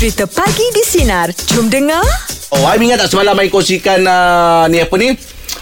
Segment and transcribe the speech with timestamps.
[0.00, 1.28] Cerita Pagi di Sinar.
[1.52, 2.00] Jom dengar.
[2.56, 5.12] Oh, I ingat tak semalam I kongsikan uh, ni apa ni?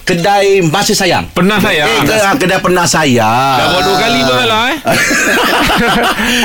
[0.08, 1.28] Kedai Masih Sayang.
[1.30, 1.84] Pernah saya.
[1.84, 3.56] Eh, kedai, kedai pernah sayang.
[3.56, 4.78] Dah buat dua kali pun lah eh.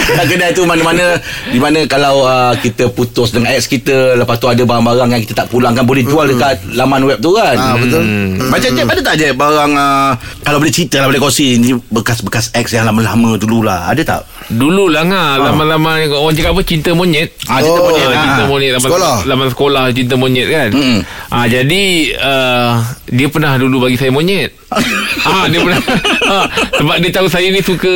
[0.10, 4.46] Dan kedai tu mana-mana Di mana kalau uh, kita putus dengan ex kita Lepas tu
[4.46, 8.02] ada barang-barang yang kita tak pulangkan Boleh jual dekat laman web tu kan Ah, betul.
[8.02, 8.50] hmm.
[8.50, 12.52] Macam Jeb ada tak je barang uh, Kalau boleh cerita lah boleh kongsi Ni bekas-bekas
[12.52, 14.22] ex yang lama-lama dulu lah Ada tak?
[14.50, 18.22] Dulu lah ngah Lama-lama Orang cakap apa Cinta monyet Ah, cinta Oh, monyet Ah, ah.
[18.22, 19.16] cinta monyet laman Sekolah.
[19.26, 21.00] Laman sekolah Cinta monyet kan Mm-mm.
[21.30, 21.84] ah, Jadi
[22.14, 22.72] uh,
[23.08, 24.52] Dia pernah dulu bagi saya monyet.
[25.24, 25.80] Ah, Dia pernah.
[26.26, 27.88] Ah, Sebab dia tahu saya ni suka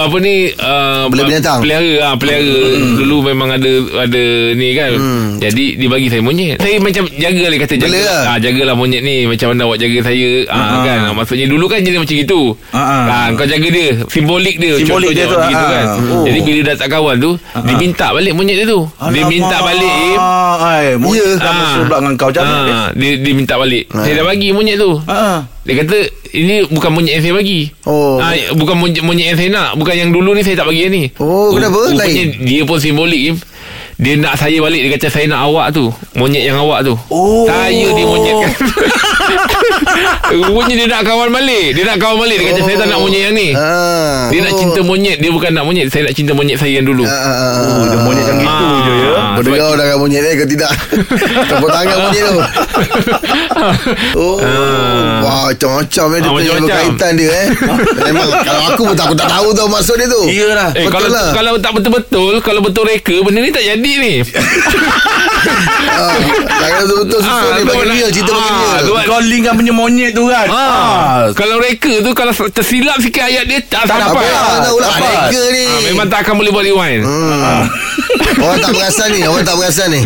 [0.00, 1.62] Apa ni uh, Bela binatang.
[1.62, 2.58] Pelihara ah, Pelihara.
[2.98, 3.70] Dulu memang ada
[4.00, 4.90] Ada ni kan.
[5.38, 6.58] Jadi dia bagi saya monyet.
[6.58, 9.30] Saya macam jaga lah kata jaga, ah, Jagalah monyet ni.
[9.30, 10.30] Macam mana awak jaga saya.
[10.50, 10.98] Ah, kan.
[11.14, 12.40] Maksudnya dulu kan jadi macam itu
[12.72, 13.02] Ah, ah.
[13.06, 13.88] ah, Kau jaga dia.
[14.10, 14.74] Simbolik dia.
[14.74, 15.70] Simbolik Contohnya dia tu, macam gitu ah.
[15.70, 15.86] kan.
[16.10, 16.24] Oh.
[16.26, 18.80] Jadi bila dah tak kawan tu Dia minta balik monyet dia tu.
[19.06, 20.18] Dia minta balik Im.
[20.60, 21.30] Ay, monyet Ya.
[21.38, 22.30] dah masuk pula dengan kau.
[22.32, 22.42] Dia?
[22.42, 23.84] Ah, dia, dia minta balik.
[23.92, 25.46] Saya dah bagi monyet tu Ah.
[25.62, 25.96] Dia kata
[26.30, 28.16] Ini bukan monyet yang saya bagi Oh.
[28.16, 30.92] ah, Bukan monyet, monyet yang saya nak Bukan yang dulu ni Saya tak bagi yang
[30.92, 31.78] ni Oh, kenapa?
[31.86, 32.28] Rupanya Lain?
[32.40, 33.36] Dia pun simbolik Im.
[33.96, 37.44] Dia nak saya balik Dia kata saya nak awak tu Monyet yang awak tu Oh.
[37.44, 38.52] Saya dia monyet kan
[40.30, 41.66] Rupanya dia nak kawan balik.
[41.72, 43.48] Dia nak kawan balik Dia kata saya tak nak monyet yang ni.
[43.52, 44.28] Ah.
[44.28, 45.16] Dia nak cinta monyet.
[45.16, 45.86] Dia bukan nak monyet.
[45.88, 47.02] Saya nak cinta monyet saya yang dulu.
[47.02, 47.52] Ah, ah, ah.
[47.58, 48.80] Oh, dia monyet macam gitu Ah.
[48.80, 49.10] je ya?
[49.32, 50.72] Berdengar dah kat monyet ni ke tidak?
[51.48, 52.38] Tepuk tangan monyet tu.
[54.12, 54.38] Oh
[55.20, 56.64] Wah macam-macam eh Dia Ah, punya macam-macam.
[56.64, 57.46] berkaitan dia eh.
[58.06, 60.22] Memang Kalau aku pun tak, aku tak tahu tau maksud dia tu.
[60.26, 60.70] Iyalah.
[60.72, 61.28] Eh, Betul kalau lah.
[61.30, 64.12] kalau tak betul-betul Kalau betul reka Benda ni tak jadi ni.
[65.90, 66.16] Ah,
[66.58, 69.54] Jangan betul-betul susun Ah, dia tu bagi dia Cerita bagi ah, dia Kau link kan
[69.54, 70.46] punya monyet tu kan.
[70.46, 74.24] Ah, kalau reka tu Kalau tersilap sikit ayat dia Tak, Tak dapat.
[74.24, 74.98] Lah Dapat.
[74.98, 75.64] Mereka ni.
[75.64, 77.02] Ah, Memang tak akan boleh buat rewind.
[77.02, 77.62] Hmm.
[78.40, 80.00] Orang tak perasan ni Orang tak perasan ni.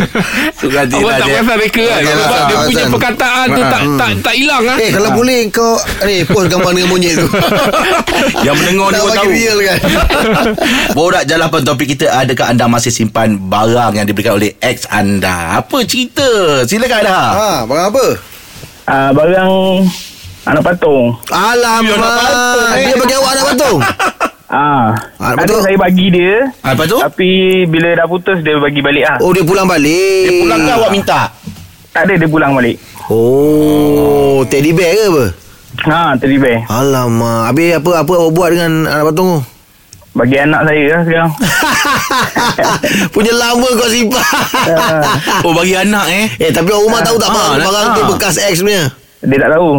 [0.55, 1.33] Suka hati lah tak dia.
[1.35, 1.95] perasan reka kan?
[1.95, 4.77] Tak Sebab perasan, dia punya perkataan tu tak tak tak hilang ah.
[4.77, 7.27] Eh kalau boleh kau Ni post gambar dengan monyet tu.
[8.45, 9.29] Yang mendengar ni tahu.
[9.29, 9.77] real kan?
[10.97, 15.59] Borak jalapan topik kita Adakah anda masih simpan barang Yang diberikan oleh ex anda?
[15.59, 16.27] Apa cerita?
[16.63, 18.05] Silakan dah Ha barang apa
[18.85, 19.81] Ah, barang
[20.45, 21.17] anak patung.
[21.27, 22.83] Alamak Ya, nak patung, eh.
[22.83, 23.77] Dia bagi awak nak patung
[24.45, 26.53] Ah, Ah, ada saya bagi dia.
[26.61, 27.29] Ah, Lepas tu Tapi
[27.65, 29.17] bila dah putus dia bagi balik ah.
[29.19, 31.19] Oh dia pulang balik Dia pulang ke awak minta
[31.89, 32.77] Tak ada dia pulang balik.
[33.09, 35.25] Oh Teddy bear ke apa
[35.75, 36.63] Ha, teddy bear.
[36.67, 39.39] Alamak Habis apa apa awak buat dengan anak patung tu
[40.15, 41.31] Bagi anak saya lah sekarang.
[43.13, 44.23] Punya lama kau simpan
[45.45, 48.01] Oh bagi anak eh Eh tapi orang rumah tahu tak Ah, bang nak- Barang tu
[48.01, 48.07] ah.
[48.09, 48.83] bekas ex punya
[49.21, 49.69] Dia tak tahu.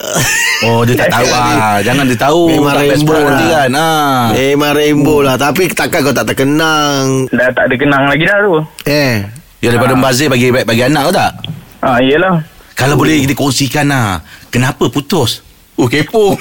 [0.64, 1.76] Oh dia tak tahu ah.
[1.80, 3.40] Jangan dia tahu Memang rainbow lah.
[3.58, 4.18] kan ah.
[4.30, 8.54] Memang rainbow lah Tapi takkan kau tak terkenang Dah tak ada kenang lagi dah tu.
[8.86, 9.26] Eh
[9.58, 11.32] Ya daripada membazir bagi bagi anak kau tak
[11.80, 12.44] Ha, iyalah.
[12.74, 15.40] Kalau boleh dikongsikan lah Kenapa putus
[15.80, 16.36] Oh kepo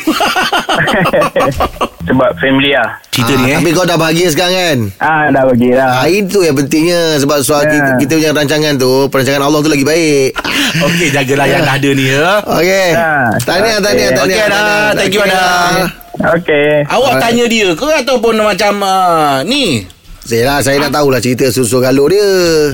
[2.01, 2.97] Sebab family lah.
[3.07, 5.91] Cerita ah, ni eh Tapi kau dah bahagia sekarang kan Ah, dah bagi dah.
[5.95, 7.71] Ah, itu yang pentingnya Sebab soal Ya.
[7.71, 10.29] kita, kita punya rancangan tu Perancangan Allah tu lagi baik
[10.85, 14.17] Okey jagalah yang dah ada ni ya Okey Ah, Tahniah tahniah okey.
[14.17, 14.59] tahniah Okey, dah.
[14.59, 14.91] tahniah.
[14.93, 15.45] Thank you, Okey, dah.
[15.69, 15.87] dah.
[16.35, 16.69] Okey.
[16.89, 19.85] Awak tanya dia ke Ataupun macam uh, Ni
[20.19, 22.27] Saya lah Saya nak tahulah cerita susu galuk dia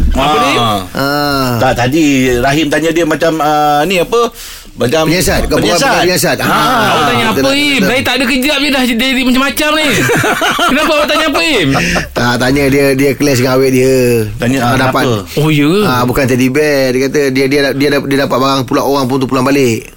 [0.10, 0.54] Apa ni
[0.96, 1.60] Ah.
[1.60, 2.06] Tak tadi
[2.36, 4.32] Rahim tanya dia macam uh, Ni apa
[4.76, 5.48] Macam Penyiasat.
[5.48, 6.36] Kau bukan bukan penyiasat.
[6.44, 6.48] Ah.
[6.92, 7.80] Awak tanya apa Im?
[7.80, 9.88] kita- Saya tak ada kejap je dah Jadi macam-macam ni.
[10.70, 11.70] Kenapa awak tanya apa Im?
[12.12, 13.96] Tak tanya dia Dia clash dengan awet dia.
[14.36, 15.04] Tanya, ah, dapat.
[15.08, 15.40] kenapa?
[15.40, 15.82] Oh ya ke?
[15.82, 16.92] Ah bukan teddy bear.
[16.92, 19.96] Dia kata dia dia dia, dia, dia dapat barang pula orang pun tu pulang balik.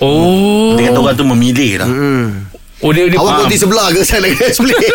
[0.00, 0.72] Oh.
[0.74, 1.88] Dia kata orang tu memilih lah.
[1.88, 2.55] Hmm.
[2.84, 4.76] Oh dia dia Awak berhenti sebelah ke saya nak explain.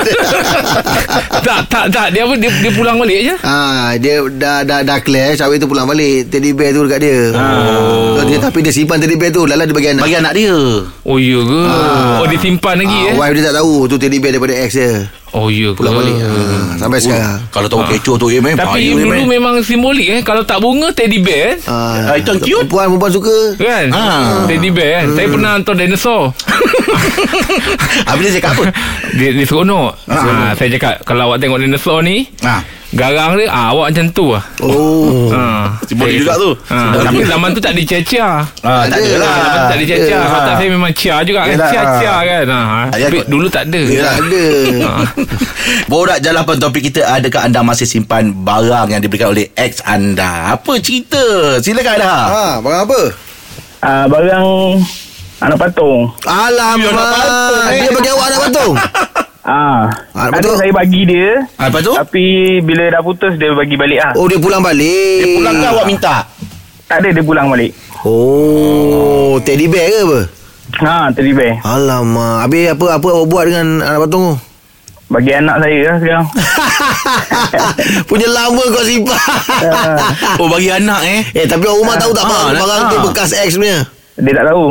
[1.41, 5.01] Tak tak tak Dia apa dia, dia pulang balik je ah dia dah dah dah
[5.01, 7.19] clash awet tu pulang balik teddy bear tu dekat dia.
[7.33, 8.21] Oh.
[8.21, 10.03] So, dia tapi dia simpan teddy bear tu lala dia bagi anak.
[10.05, 10.53] Bagi anak dia
[11.01, 11.61] Oh ya ke
[12.21, 14.77] Oh dia simpan lagi ah, eh Wife dia tak tahu tu teddy bear daripada ex
[14.77, 15.09] dia.
[15.31, 16.11] Oh ya ke Pulang balik.
[16.19, 17.39] Ah, sampai sekarang.
[17.47, 19.27] Kalau tahu kecoh tu eh Tapi bahaya, Im Im, dulu eh.
[19.29, 22.67] memang simbolik eh Kalau tak bunga teddy bear Ah, itu yang cute.
[22.67, 23.37] Perempuan perempuan suka.
[23.55, 24.43] Kan Ah.
[24.43, 26.35] Teddy bear kan Saya pernah hantar dinosaur
[28.09, 28.63] Habis dia cakap apa
[29.17, 30.51] Dia, dia seronok ha.
[30.53, 32.59] Saya cakap Kalau awak tengok dinosaur ni Ah.
[32.91, 35.31] Garang dia ah, Awak macam tu lah Oh.
[35.31, 35.71] ha.
[35.83, 36.51] Simbolik juga tu.
[36.67, 36.99] ha.
[36.99, 39.31] Tapi zaman tu tak dicia-cia Ah, tak Ada ada lah.
[39.31, 40.19] Zaman tu tak dicia-cia Ya.
[40.21, 41.69] Kalau tak saya memang cia juga kan Yelah.
[41.69, 42.59] Cia-cia kan ha.
[42.91, 44.45] Tapi dulu tak ada Tak ada.
[45.91, 50.75] Borak jalapan topik kita Adakah anda masih simpan barang Yang diberikan oleh ex anda Apa
[50.77, 51.23] cerita
[51.57, 53.01] Silakan dah Ha, barang apa?
[53.79, 54.45] Ah, barang
[55.41, 56.05] anak patung.
[56.21, 56.93] Alamak.
[57.73, 57.81] Eh.
[57.81, 58.73] Dia bagi awak nak patung.
[59.41, 60.53] Ah, Ah, ada betul.
[60.55, 61.41] saya bagi dia.
[61.55, 61.93] Ah, lepas tu?
[61.93, 62.25] Tapi
[62.59, 64.13] bila dah putus dia bagi balik ah.
[64.13, 66.15] Oh dia pulang balik Dia pulang ke awak minta?
[66.85, 67.71] Tak ada dia pulang balik.
[68.01, 70.19] Oh Teddy bear ke apa
[70.73, 71.57] Ha, teddy bear.
[71.61, 74.35] Alamak Habis apa apa awak buat dengan anak patung tu
[75.09, 76.25] Bagi anak saya lah sekarang.
[78.07, 79.21] Punya lama kau simpan
[80.37, 83.03] Oh bagi anak eh Eh tapi orang rumah tahu tak Ah, Barang, barang tu ah.
[83.09, 83.77] bekas ex punya
[84.15, 84.65] Dia tak tahu.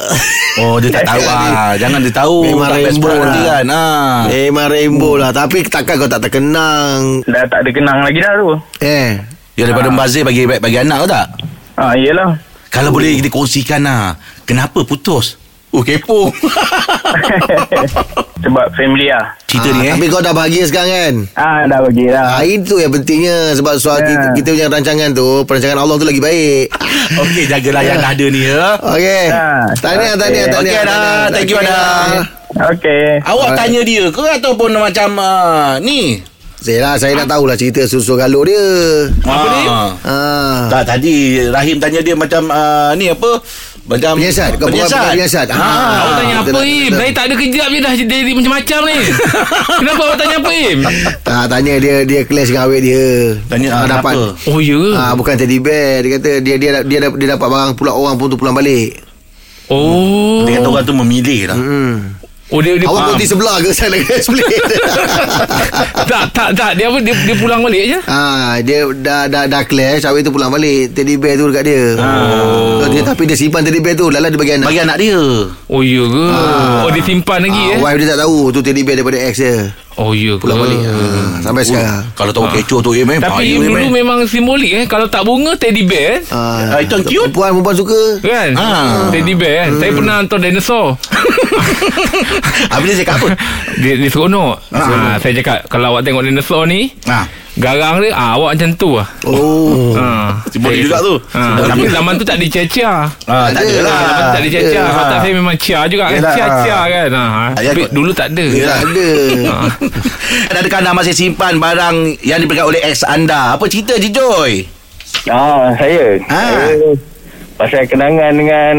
[0.60, 1.76] Oh dia tak tahu ah.
[1.76, 3.52] Jangan dia tahu Memang rainbow friend nanti lah.
[3.60, 4.14] kan ah.
[4.26, 8.48] Memang rainbow lah Tapi takkan kau tak terkenang Dah tak ada kenang lagi dah tu.
[8.80, 9.20] Eh
[9.56, 11.26] Ya daripada membazir bagi bagi anak kau tak?
[11.76, 12.36] Ha, iyalah.
[12.68, 15.36] Kalau boleh dikongsikan lah Kenapa putus?
[15.76, 16.32] Oh kepo
[18.38, 19.32] Sebab family lah.
[19.44, 22.26] Cerita ah, ni eh Tapi kau dah bahagia sekarang kan Ah, dah bagi dah.
[22.32, 24.06] Ah, itu yang pentingnya Sebab soal Ya.
[24.06, 26.66] kita, kita punya rancangan tu Perancangan Allah tu lagi baik
[27.22, 30.20] Okey jagalah yang dah ada ni ya Okey Ah, Tahniah okey.
[30.22, 31.24] tahniah tahniah Okey, dah.
[31.28, 31.80] Thank you, Okey, dah.
[32.06, 32.24] dah.
[32.70, 33.04] Okey.
[33.20, 36.22] Awak tanya dia ke ataupun macam uh, ni?
[36.56, 38.64] Saya lah Saya nak tahulah cerita susu galuk dia
[39.22, 39.64] Apa ni?
[40.02, 40.60] Ah.
[40.68, 43.38] Tak tadi Rahim tanya dia macam uh, ni apa?
[43.86, 44.98] Macam Penyiasat Kau bukan penyiasat.
[44.98, 45.94] bukan penyiasat Ah.
[45.96, 46.92] Awak tanya betul apa Im.
[46.92, 48.96] Saya tak ada kejap je dah Jadi macam-macam ni
[49.78, 50.78] Kenapa awak tanya apa Im
[51.22, 53.04] Tak tanya dia Dia clash dengan awet dia
[53.46, 54.50] Tanya, Ah, ah, dapat kenapa?
[54.50, 57.46] Oh ya ke Ah bukan teddy bear Dia kata dia dia dia, dia, dia dapat
[57.46, 58.98] barang pula orang pun tu pulang balik.
[59.66, 62.15] Oh Dia kata orang tu memilih lah Hmm.
[62.46, 64.46] Oh dia, dia Awak berhenti sebelah ke saya nak explain.
[66.06, 69.62] Tak tak tak Dia apa Dia, dia pulang balik je Ah, dia dah dah dah
[69.66, 70.94] clash, awet tu pulang balik.
[70.94, 71.84] Teddy bear tu dekat dia.
[71.98, 72.86] Oh.
[72.86, 74.66] Dia tapi dia simpan teddy bear tu, lala dia bagi anak.
[74.70, 75.18] Bagi anak dia
[75.66, 76.26] Oh ya ke
[76.86, 79.34] Oh dia simpan lagi ah, eh Wife dia tak tahu tu teddy bear daripada ex
[79.42, 79.74] dia.
[79.96, 80.76] Oh ya ke Pulang balik.
[80.84, 82.04] Ah, sampai sekarang.
[82.12, 83.88] Kalau tahu kecoh tu eh Tapi Im, dulu eh.
[83.90, 87.32] memang simbolik eh Kalau tak bunga Teddy bear eh Ah, Ah, itu yang cute.
[87.32, 88.00] Perempuan perempuan suka.
[88.20, 89.08] Kan Ah.
[89.08, 91.00] Teddy bear kan Saya pernah hantar dinosaur
[92.72, 93.28] Habis dia cakap apa?
[93.82, 97.45] Dia, dia seronok ha, Saya cakap Kalau awak tengok dinosaur ni Ha.
[97.56, 99.96] Garang dia ah, Awak macam tu lah Oh.
[99.96, 100.36] ha.
[100.46, 101.16] Simbolik juga tu.
[101.32, 101.56] ha.
[101.58, 103.96] Tapi zaman tu tak ada cia-cia Ah, tak ada lah.
[103.96, 104.84] Zaman tu tak ada cia-cia Ya.
[104.86, 106.84] Watak saya memang cia juga kan Cia-cia ah.
[106.86, 107.24] kan ha.
[107.54, 109.08] Tapi dulu tak ada tak ada.
[110.52, 113.54] Adakah anda masih simpan barang yang diberikan oleh ex anda?
[113.54, 114.68] Apa cerita Jijoy?
[115.26, 116.20] Ah, saya.
[116.26, 116.66] Ah.
[116.66, 116.88] Saya
[117.56, 118.74] pasal kenangan dengan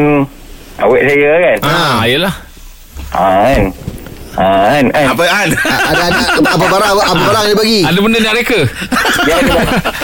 [0.77, 1.57] awet saya kan.
[1.63, 2.35] Ah, Yelah
[3.09, 3.63] Ah, kan.
[4.37, 4.85] Ah, kan.
[4.87, 5.05] kan.
[5.11, 5.49] Apa An?
[5.49, 7.79] ada ada apa barang apa, apa barang dia bagi?
[7.81, 8.59] Ada benda nak reka
[9.19, 9.53] Dia ada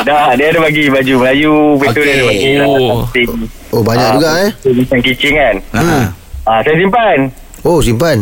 [0.02, 2.04] dah, dia ada bagi baju Melayu, betul Okey.
[2.04, 2.52] dia ada bagi.
[2.60, 2.90] Oh.
[3.06, 3.30] something.
[3.70, 4.50] Oh banyak Ah, juga eh.
[4.76, 5.56] Macam kitchen kan.
[5.72, 5.84] Ha.
[6.44, 7.18] Ah, saya simpan.
[7.62, 8.18] Oh simpan.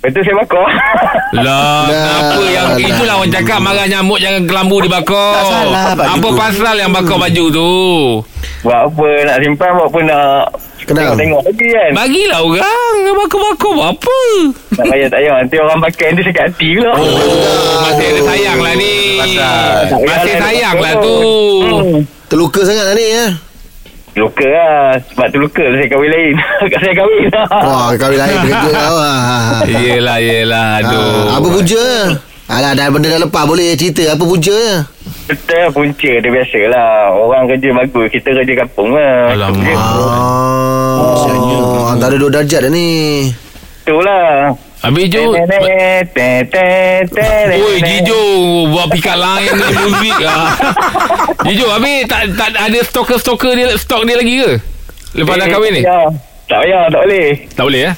[0.00, 0.64] Betul saya bakar.
[1.44, 2.80] Lah, kenapa yang Dah.
[2.82, 5.32] itulah orang cakap marah nyamuk jangan kelambu dibakar.
[5.36, 7.70] Tak salah, Pak Apa pasal yang bakar baju tu?
[8.60, 10.40] buat apa nak simpan, buat apa nak
[10.90, 11.14] Kenal.
[11.14, 11.90] tengok-tengok lagi kan.
[11.94, 14.18] Bagilah orang bakar-bakar buat apa?
[14.74, 15.34] Tak payah, tak payah.
[15.38, 16.92] Nanti orang pakai nanti sakit hati pula.
[16.98, 18.94] Oh, masih ada sayang lah ni.
[19.22, 19.74] Pasal.
[20.02, 21.16] Masih sayang lah tu.
[21.70, 22.00] Hmm.
[22.26, 23.26] Terluka sangat lah ni ya.
[24.18, 26.34] Luka lah Sebab tu luka Saya kahwin lain
[26.82, 28.98] saya kahwin lah Wah kahwin lain kerja kau.
[28.98, 29.62] Ah.
[29.70, 30.68] Yelah, yelah.
[30.82, 31.30] Aduh.
[31.30, 31.86] Ah, apa punca?
[32.50, 34.82] Alah dah benda dah lepas boleh cerita apa punca?
[35.30, 39.78] Betul punca dia biasa lah Orang kerja bagus Kita kerja kampung lah Alamak.
[40.98, 43.30] Oh, antara dua darjat dah ni.
[43.86, 45.36] Itulah Habis Jo.
[47.52, 48.20] Oi, Jijo
[48.72, 50.56] buat pikat lain ni muzik ah.
[51.46, 54.50] Jijo, habis tak tak ada stalker-stalker dia stok dia lagi ke?
[55.20, 55.82] Lepas dah kahwin ni?
[55.84, 56.08] Ya.
[56.48, 57.94] Tak payah Tak boleh Tak boleh eh?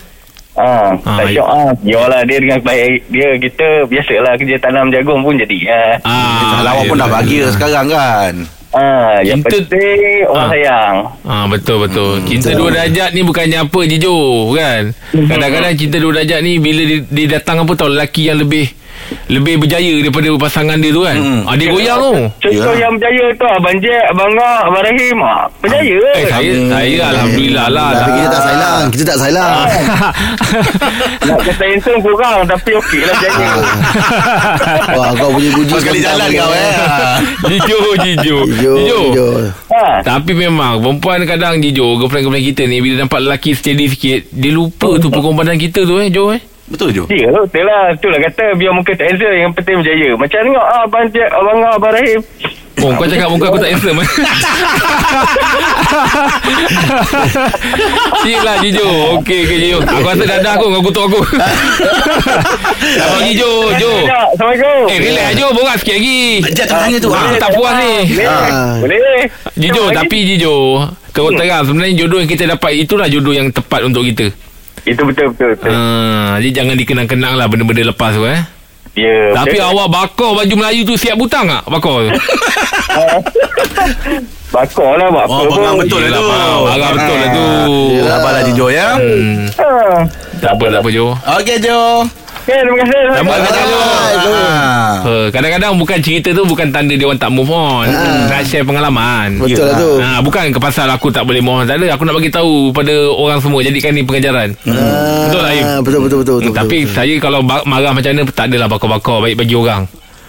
[0.53, 1.71] Ah, Ah, tak syok ah.
[1.81, 5.59] Yalah dia dengan baik dia kita biasalah kerja tanam jagung pun jadi.
[5.67, 8.35] Ah, Ah, Lawak pun dah bahagia sekarang kan
[8.73, 10.51] ah yang Kita- penting orang Ah.
[10.51, 10.95] sayang.
[11.23, 12.13] Ah betul betul.
[12.17, 14.17] Hmm, cinta dua darjat ni bukannya apa Jijo
[14.51, 14.97] kan.
[15.13, 18.73] Kadang-kadang cinta dua darjat ni bila dia, dia datang apa tau lelaki yang lebih
[19.33, 21.17] lebih berjaya daripada pasangan dia tu kan.
[21.17, 21.43] Hmm.
[21.43, 22.13] Ah dia goyang tu.
[22.39, 22.85] Contoh Ya.
[22.85, 25.19] yang berjaya tu Abang Jack, Abang Ngah, Abang Rahim.
[25.19, 25.97] Ah, berjaya.
[26.13, 27.89] Eh saya saya alhamdulillah lah.
[27.95, 29.57] Tapi kita tak silent, kita tak silent.
[31.27, 33.51] Nak kata handsome kurang tapi okey lah berjaya.
[34.97, 36.75] Wah, kau punya puji sekali jalan kau eh
[37.49, 38.37] Jijo Jijo.
[38.53, 39.01] Jo, Jijo.
[39.13, 39.27] jo.
[39.71, 40.03] ha.
[40.03, 44.99] Tapi memang Perempuan kadang Jijo Girlfriend-girlfriend kita ni Bila nampak lelaki steady sikit Dia lupa
[44.99, 47.93] tu pengorbanan kita tu eh Jo eh Betul Jo Ya, betul lah.
[47.93, 50.11] Itulah kata biar muka tak handsome yang penting berjaya.
[50.17, 52.21] Macam tengok ah, Abang Jack, Abang Ngah, Abang Rahim.
[52.83, 54.09] Oh kau cakap muka aku tak handsome eh
[58.25, 61.21] Yelah Jijo Okey okey Jijo Aku rasa dadah aku Kau kutuk aku
[62.75, 63.93] Tapi Jijo Jo
[64.35, 64.83] Assalamualaikum.
[64.89, 66.21] Eh relax Jo Borak sikit lagi
[66.59, 67.39] tak tanya tu Ah, ha.
[67.39, 68.27] tak puas ni Boleh.
[68.27, 68.75] Ah.
[68.81, 69.21] Boleh.
[69.55, 69.97] Jijo Lagi.
[69.99, 70.55] tapi Jijo
[71.13, 74.33] Kau terang sebenarnya jodoh yang kita dapat Itulah jodoh yang tepat untuk kita
[74.85, 75.55] Itu betul betul.
[75.55, 75.71] betul.
[75.71, 78.43] Ah, jadi jangan dikenang-kenang lah benda-benda lepas tu eh.
[78.93, 79.33] Ya.
[79.33, 79.69] Tapi betul.
[79.69, 81.63] awak bakar baju Melayu tu siap butang tak?
[81.65, 82.11] Bakar tu.
[84.53, 85.81] Bakar lah buat apa Oh, pun.
[85.81, 86.29] betul lah Yelah, tu.
[86.29, 86.61] faham.
[86.69, 87.47] Marah betul lah tu.
[88.05, 88.89] Sabarlah Jijo ya.
[88.95, 89.49] Hmm.
[89.57, 89.99] Ah.
[90.39, 91.07] Tak apa, tak apa Jo.
[91.41, 91.81] Okey Jo.
[92.43, 93.03] Okay, terima kasih.
[93.15, 93.79] Terima kasih Jo.
[94.35, 94.93] Ah.
[95.01, 97.87] Uh, kadang-kadang bukan cerita tu bukan tanda dia orang tak move on.
[97.87, 99.39] Nak share pengalaman.
[99.39, 101.95] Betul lah tu Ha, bukan ke pasal aku tak boleh move on tak ada.
[101.95, 104.59] Aku nak bagi tahu pada orang semua jadikan ni pengajaran.
[104.59, 105.65] Betul tak Im?
[105.65, 106.93] Ah, Betul betul betul, betul, Hmm, Tapi betul.
[106.93, 109.83] saya kalau marah macam mana tak adalah bakar-bakar baik bagi orang.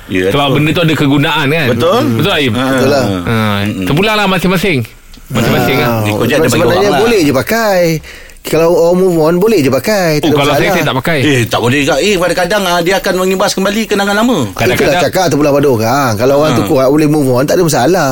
[0.05, 0.29] Ya.
[0.29, 1.67] Sebab benda tu ada kegunaan kan.
[1.71, 1.99] Betul.
[2.13, 2.53] Betul tak Im?
[2.53, 3.35] Betul lah Ha,
[3.83, 4.79] terpulang lah masing-masing.
[5.25, 5.89] Masing-masing lah.
[5.89, 7.01] Ah, Ikut je ada bagi Sebenarnya orang lah.
[7.01, 7.81] boleh je pakai
[8.43, 10.73] Kalau orang move on Boleh je pakai Oh, Tak ada kalau saya, masalah.
[10.73, 11.17] saya tak pakai.
[11.21, 15.01] Eh tak boleh juga Eh kadang-kadang ah, Dia akan mengimbas kembali Kenangan lama Itulah Kadang-kadang
[15.01, 16.57] cakap terpulang pada orang Kalau orang Ha.
[16.57, 18.11] tu kuat Boleh move on Tak ada masalah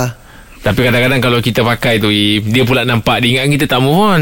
[0.58, 2.08] Tapi kadang-kadang kalau kita pakai tu
[2.42, 4.22] Dia pula nampak Dia ingat kita tak move on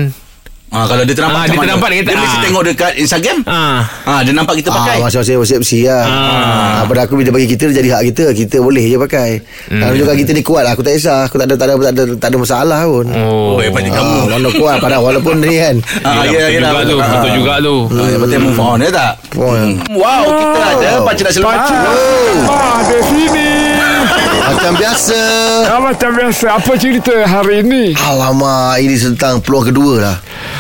[0.72, 1.68] ah, Kalau dia ternampak Ah, macam dia mana?
[1.68, 2.44] ternampak, dia kata, Dia mesti ah.
[2.44, 6.04] tengok dekat Instagram Ah, ah, Dia nampak kita pakai Ah, masing-masing persepsi lah.
[6.04, 6.10] Ah.
[6.10, 6.82] Ah.
[6.86, 8.26] Pada aku bila bagi kita dia jadi hak kita.
[8.34, 9.30] Kita boleh je pakai.
[9.68, 9.80] Hmm.
[9.80, 11.26] Kalau juga kita ni kuat aku tak kisah.
[11.26, 13.06] Aku tak ada tak ada tak ada, tak ada masalah pun.
[13.10, 15.76] Oh, Oh hebat je kamu Ah, mana kuat pada walaupun ni kan.
[16.02, 18.90] Ah, ya, betul juga tu ya, Betul juga tu Ah, Yang penting move on ya
[18.92, 19.72] tak Hmm.
[19.94, 21.60] Wow kita ada Pakcik dah selamat
[22.46, 23.48] Ah, ada sini.
[24.50, 25.22] Macam biasa.
[25.70, 26.46] Ah, macam biasa.
[26.52, 27.94] Apa cerita hari ini?
[27.96, 30.16] Alamak, ini tentang peluang kedua lah.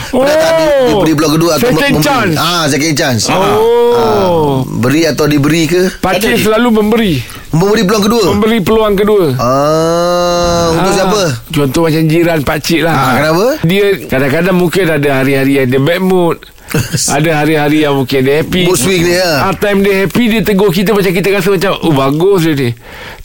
[0.09, 2.01] Oh, Pernah tak di, diberi peluang kedua atau second memberi?
[2.01, 2.33] chance.
[2.35, 3.21] Ah, second chance.
[3.29, 5.81] Oh, Beri atau diberi ke?
[5.97, 7.13] Pakcik selalu memberi.
[7.49, 8.23] Memberi peluang kedua.
[8.27, 9.25] Memberi peluang kedua.
[9.35, 11.21] Ah, untuk Ah, siapa?
[11.49, 12.93] Contoh macam jiran pakcik lah.
[12.93, 13.45] Ah, kenapa?
[13.63, 16.37] Dia kadang-kadang mungkin ada hari-hari yang dia bad mood.
[17.17, 18.61] ada hari-hari yang mungkin dia happy.
[18.65, 19.49] Mood swing dia, ah.
[19.49, 22.69] Ah, time dia happy dia tegur kita macam kita rasa macam oh bagus dia ni.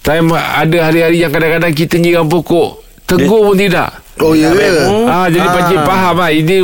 [0.00, 2.81] Time ada hari-hari yang kadang-kadang kita nyiram pokok.
[3.05, 4.03] Tegur pun tidak.
[4.16, 4.71] Oh, ya ke?
[5.04, 5.52] Ah, jadi Ah.
[5.52, 6.56] pakcik faham lah Ini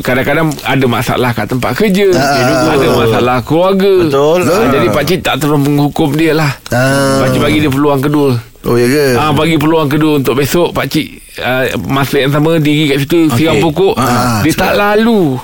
[0.00, 2.72] kadang-kadang ada masalah kat tempat kerja Ah.
[2.72, 4.40] Ada masalah keluarga Betul.
[4.44, 7.18] ah, Jadi pakcik tak terus menghukum dia lah Ah.
[7.20, 9.18] Pakcik bagi dia peluang kedua Oh, ya ke?
[9.18, 11.06] Ah bagi peluang kedua untuk besok pak cik
[11.36, 13.34] uh, masa yang sama diri kat situ okay.
[13.36, 15.34] siram pokok Ah, dia tak lalu.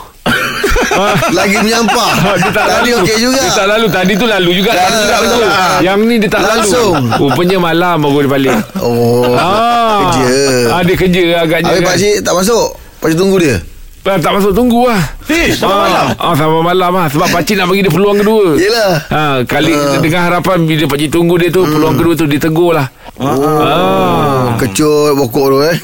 [0.91, 2.11] Ah, Lagi menyampah.
[2.41, 3.03] dia tak Tadi lalu.
[3.03, 3.41] okey juga.
[3.41, 4.71] Dia tak lalu tadi tu lalu juga.
[4.71, 5.45] Ah, Tadi juga betul.
[5.45, 5.79] ah.
[5.81, 6.93] Yang ni dia tak Langsung.
[6.95, 7.21] lalu.
[7.21, 8.57] Rupanya malam baru dia balik.
[8.81, 9.35] Oh.
[9.35, 9.99] ah.
[10.09, 10.29] Kerja.
[10.71, 11.69] Ah dia kerja agaknya.
[11.69, 11.89] Habis kan.
[11.91, 12.67] pakcik tak masuk?
[12.99, 13.57] Pakcik tunggu dia?
[14.03, 15.03] Ah, tak masuk tunggu lah.
[15.29, 17.07] Eh sampai malam Ah, sampai malam lah.
[17.09, 18.57] Sebab pakcik nak bagi dia peluang kedua.
[18.57, 18.91] Yelah.
[19.07, 20.01] Ha, kali Ah.
[20.01, 22.89] dengan harapan bila pakcik tunggu dia tu peluang kedua tu dia tegur lah.
[23.19, 24.55] Oh.
[24.57, 25.77] Kecut pokok tu eh.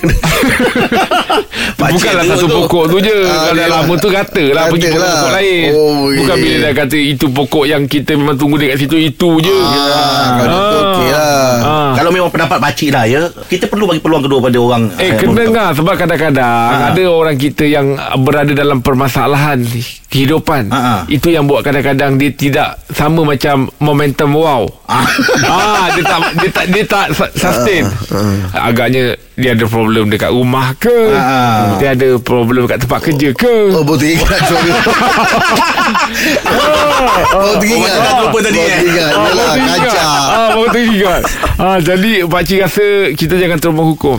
[1.85, 2.57] Pakcik Bukanlah satu tu.
[2.59, 5.13] pokok tu je Ah, Kalau dah lama tu kata lah Pergi Kata lah.
[5.15, 8.79] pokok lain Oh, Bukan bila dah kata Itu pokok yang kita memang tunggu dia kat
[8.81, 11.53] situ Itu je Ah, kalau tu okey lah.
[11.61, 11.93] Ah.
[11.95, 15.43] Kalau memang pendapat pakcik lah ya Kita perlu bagi peluang kedua pada orang Eh kena
[15.45, 17.87] ngah Sebab kadang-kadang Ada orang kita yang
[18.19, 19.61] Berada dalam permasalahan
[20.07, 21.01] Kehidupan Ah, ah.
[21.07, 25.01] Itu yang buat kadang-kadang Dia tidak Sama macam Momentum wow Ah.
[25.49, 27.89] ah, dia tak dia tak dia tak su- sustain.
[28.53, 30.93] Agaknya dia ada problem dekat rumah ke?
[31.11, 31.74] Ah.
[31.75, 33.55] Dia ada problem dekat tempat kerja ke?
[33.71, 34.73] Oh, baru teringat suara.
[37.27, 37.95] Baru teringat.
[37.95, 38.79] Oh, lupa tadi, Baru eh.
[38.79, 39.11] teringat.
[39.11, 39.79] Ah, Yalah, baru teringat.
[39.81, 40.07] kacau.
[40.07, 41.23] Ah, teringat.
[41.55, 44.19] Ah, jadi pakcik rasa kita jangan terus menghukum.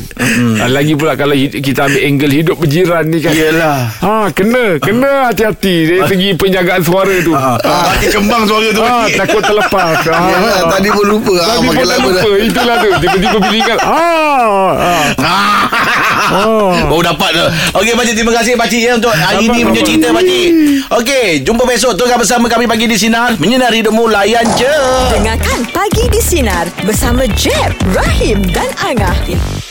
[0.55, 3.31] Ah, lagi pula kalau kita ambil angle hidup berjiran ni kan.
[3.31, 7.31] Yelah Ah, kena, kena hati-hati dari segi penjagaan suara tu.
[7.31, 9.99] Ah, Pakcik kembang suara tu Ah, takut terlepas.
[10.05, 10.21] Ah.
[10.25, 11.33] Yalah, tadi pun lupa.
[11.37, 14.69] Ah, Tadi makin pun lupa Itulah tu Tiba-tiba bila ingat Ah,
[15.15, 15.63] ah.
[16.25, 16.73] Oh.
[16.87, 17.44] Baru dapat tu
[17.79, 20.49] Okey pakcik Terima kasih pakcik ya Untuk hari ini punya cerita pakcik.
[20.91, 21.97] Okey Jumpa besok.
[21.97, 23.37] Tengah bersama kami Pagi di Sinar.
[23.41, 24.75] Menyinari hidupmu Layan je.
[25.11, 29.64] Dengarkan Pagi di Sinar bersama Jeb, Rahim dan Angah.